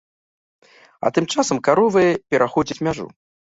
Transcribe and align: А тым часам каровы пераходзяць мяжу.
А 1.09 1.11
тым 1.17 1.29
часам 1.35 1.57
каровы 1.69 2.03
пераходзяць 2.33 2.83
мяжу. 2.91 3.09